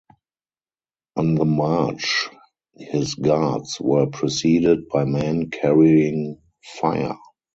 [1.15, 2.27] On the march,
[2.75, 7.19] his guards were preceded by men carrying fire.